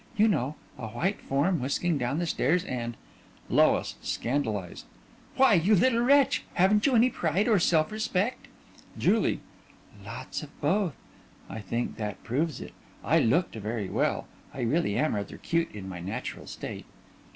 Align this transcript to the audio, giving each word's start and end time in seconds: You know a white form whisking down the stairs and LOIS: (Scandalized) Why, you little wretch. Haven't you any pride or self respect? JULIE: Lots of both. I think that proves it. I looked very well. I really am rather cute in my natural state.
You 0.17 0.27
know 0.27 0.55
a 0.79 0.87
white 0.87 1.21
form 1.21 1.59
whisking 1.61 1.99
down 1.99 2.17
the 2.17 2.25
stairs 2.25 2.65
and 2.65 2.97
LOIS: 3.51 3.97
(Scandalized) 4.01 4.85
Why, 5.35 5.53
you 5.53 5.75
little 5.75 5.99
wretch. 5.99 6.43
Haven't 6.55 6.87
you 6.87 6.95
any 6.95 7.11
pride 7.11 7.47
or 7.47 7.59
self 7.59 7.91
respect? 7.91 8.47
JULIE: 8.97 9.41
Lots 10.03 10.41
of 10.41 10.59
both. 10.59 10.95
I 11.47 11.59
think 11.59 11.97
that 11.97 12.23
proves 12.23 12.59
it. 12.59 12.73
I 13.03 13.19
looked 13.19 13.53
very 13.53 13.89
well. 13.89 14.25
I 14.55 14.61
really 14.61 14.97
am 14.97 15.13
rather 15.13 15.37
cute 15.37 15.71
in 15.71 15.87
my 15.87 15.99
natural 15.99 16.47
state. 16.47 16.87